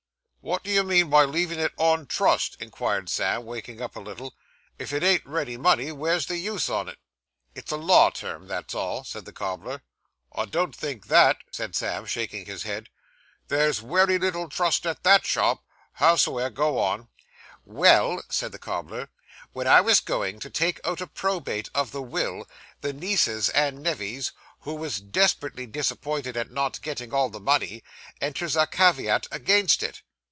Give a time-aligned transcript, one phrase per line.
[0.43, 4.33] 'Wot do you mean by leavin' it on trust?' inquired Sam, waking up a little.
[4.79, 6.97] 'If it ain't ready money, were's the use on it?'
[7.53, 9.83] 'It's a law term, that's all,' said the cobbler.
[10.33, 12.89] 'I don't think that,' said Sam, shaking his head.
[13.49, 15.63] 'There's wery little trust at that shop.
[15.99, 17.07] Hows'ever, go on.'
[17.63, 19.09] Well,' said the cobbler,
[19.53, 22.47] 'when I was going to take out a probate of the will,
[22.81, 24.31] the nieces and nevys,
[24.61, 27.83] who was desperately disappointed at not getting all the money,
[28.19, 30.01] enters a caveat against it.